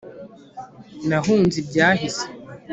[1.07, 2.25] nahunze ibyahise